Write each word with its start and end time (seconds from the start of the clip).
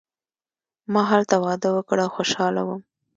ما 0.93 1.01
هلته 1.11 1.35
واده 1.45 1.69
وکړ 1.73 1.97
او 2.05 2.09
خوشحاله 2.15 2.61
وم. 2.65 2.81